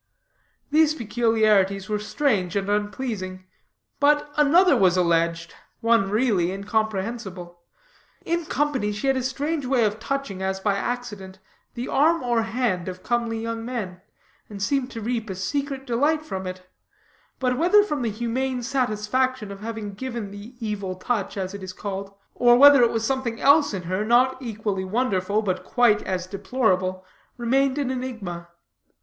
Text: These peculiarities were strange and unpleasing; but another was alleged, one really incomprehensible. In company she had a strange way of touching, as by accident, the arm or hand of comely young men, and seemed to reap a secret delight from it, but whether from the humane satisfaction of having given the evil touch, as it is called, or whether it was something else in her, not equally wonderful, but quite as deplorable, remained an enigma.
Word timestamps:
These 0.71 0.95
peculiarities 0.95 1.87
were 1.87 1.99
strange 1.99 2.55
and 2.55 2.67
unpleasing; 2.69 3.45
but 3.99 4.33
another 4.35 4.75
was 4.75 4.97
alleged, 4.97 5.53
one 5.79 6.09
really 6.09 6.51
incomprehensible. 6.51 7.59
In 8.25 8.47
company 8.47 8.91
she 8.93 9.05
had 9.05 9.15
a 9.15 9.21
strange 9.21 9.67
way 9.67 9.83
of 9.85 9.99
touching, 9.99 10.41
as 10.41 10.59
by 10.59 10.73
accident, 10.73 11.37
the 11.75 11.87
arm 11.87 12.23
or 12.23 12.41
hand 12.41 12.87
of 12.89 13.03
comely 13.03 13.37
young 13.39 13.63
men, 13.63 14.01
and 14.49 14.59
seemed 14.59 14.89
to 14.89 15.01
reap 15.01 15.29
a 15.29 15.35
secret 15.35 15.85
delight 15.85 16.25
from 16.25 16.47
it, 16.47 16.67
but 17.37 17.55
whether 17.59 17.83
from 17.83 18.01
the 18.01 18.09
humane 18.09 18.63
satisfaction 18.63 19.51
of 19.51 19.59
having 19.59 19.93
given 19.93 20.31
the 20.31 20.55
evil 20.59 20.95
touch, 20.95 21.37
as 21.37 21.53
it 21.53 21.61
is 21.61 21.73
called, 21.73 22.11
or 22.33 22.57
whether 22.57 22.81
it 22.81 22.89
was 22.89 23.05
something 23.05 23.39
else 23.39 23.71
in 23.71 23.83
her, 23.83 24.03
not 24.03 24.35
equally 24.41 24.83
wonderful, 24.83 25.43
but 25.43 25.63
quite 25.63 26.01
as 26.07 26.25
deplorable, 26.25 27.05
remained 27.37 27.77
an 27.77 27.91
enigma. 27.91 28.47